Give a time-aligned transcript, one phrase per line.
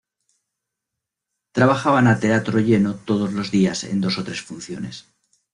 [1.57, 5.05] Trabajaban a teatro lleno todos los días en dos o tres funciones.